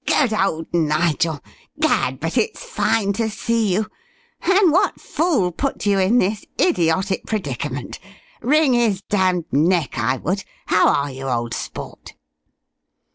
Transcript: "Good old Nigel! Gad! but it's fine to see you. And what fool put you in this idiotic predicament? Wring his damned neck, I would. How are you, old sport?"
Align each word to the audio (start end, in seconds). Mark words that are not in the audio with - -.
"Good 0.07 0.33
old 0.33 0.65
Nigel! 0.73 1.41
Gad! 1.79 2.19
but 2.19 2.35
it's 2.35 2.63
fine 2.63 3.13
to 3.13 3.29
see 3.29 3.71
you. 3.71 3.85
And 4.41 4.71
what 4.71 4.99
fool 4.99 5.51
put 5.51 5.85
you 5.85 5.99
in 5.99 6.17
this 6.17 6.43
idiotic 6.59 7.27
predicament? 7.27 7.99
Wring 8.41 8.73
his 8.73 9.03
damned 9.03 9.53
neck, 9.53 9.99
I 9.99 10.17
would. 10.17 10.43
How 10.65 10.87
are 10.87 11.11
you, 11.11 11.29
old 11.29 11.53
sport?" 11.53 12.13